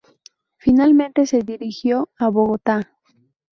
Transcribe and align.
Finalmente 0.57 1.27
se 1.27 1.43
dirigió 1.43 2.09
a 2.17 2.29
Bogotá. 2.29 2.89